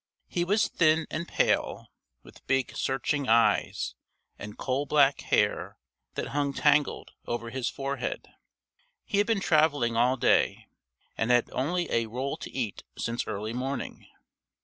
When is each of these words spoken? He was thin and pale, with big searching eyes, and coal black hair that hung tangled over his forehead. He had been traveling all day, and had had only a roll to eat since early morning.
He 0.27 0.43
was 0.43 0.67
thin 0.67 1.05
and 1.11 1.27
pale, 1.27 1.91
with 2.23 2.47
big 2.47 2.75
searching 2.75 3.29
eyes, 3.29 3.93
and 4.39 4.57
coal 4.57 4.87
black 4.87 5.21
hair 5.21 5.77
that 6.15 6.29
hung 6.29 6.53
tangled 6.53 7.11
over 7.27 7.51
his 7.51 7.69
forehead. 7.69 8.27
He 9.05 9.19
had 9.19 9.27
been 9.27 9.41
traveling 9.41 9.95
all 9.95 10.17
day, 10.17 10.65
and 11.19 11.29
had 11.29 11.49
had 11.49 11.53
only 11.53 11.87
a 11.91 12.07
roll 12.07 12.35
to 12.37 12.49
eat 12.49 12.83
since 12.97 13.27
early 13.27 13.53
morning. 13.53 14.07